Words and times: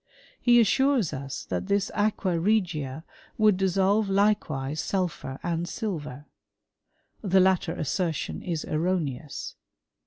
% 0.21 0.39
He 0.41 0.59
assures 0.59 1.13
us 1.13 1.43
that 1.45 1.67
this 1.67 1.91
aqua 1.93 2.39
regia 2.39 3.03
would 3.37 3.55
dissolve 3.55 4.09
likewise 4.09 4.79
sulphur 4.81 5.37
and 5.43 5.69
silver. 5.69 6.25
The 7.21 7.39
latter 7.39 7.73
assertion 7.73 8.41
is 8.41 8.65
erroneous. 8.65 9.53